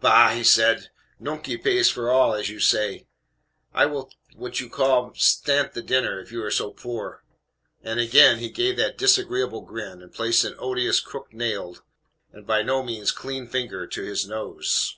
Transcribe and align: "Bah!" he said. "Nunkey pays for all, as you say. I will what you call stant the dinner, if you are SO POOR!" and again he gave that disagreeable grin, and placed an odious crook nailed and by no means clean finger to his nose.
"Bah!" 0.00 0.30
he 0.30 0.42
said. 0.42 0.88
"Nunkey 1.20 1.58
pays 1.58 1.90
for 1.90 2.10
all, 2.10 2.32
as 2.32 2.48
you 2.48 2.60
say. 2.60 3.06
I 3.74 3.84
will 3.84 4.10
what 4.34 4.58
you 4.58 4.70
call 4.70 5.12
stant 5.16 5.74
the 5.74 5.82
dinner, 5.82 6.18
if 6.18 6.32
you 6.32 6.42
are 6.42 6.50
SO 6.50 6.70
POOR!" 6.70 7.22
and 7.82 8.00
again 8.00 8.38
he 8.38 8.48
gave 8.48 8.78
that 8.78 8.96
disagreeable 8.96 9.60
grin, 9.60 10.00
and 10.00 10.14
placed 10.14 10.44
an 10.46 10.54
odious 10.58 11.00
crook 11.00 11.30
nailed 11.34 11.82
and 12.32 12.46
by 12.46 12.62
no 12.62 12.82
means 12.82 13.12
clean 13.12 13.46
finger 13.46 13.86
to 13.86 14.02
his 14.02 14.26
nose. 14.26 14.96